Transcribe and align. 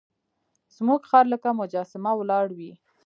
زموږ 0.75 1.01
خر 1.09 1.25
لکه 1.33 1.49
مجسمه 1.59 2.11
ولاړ 2.17 2.45
وي. 2.57 2.71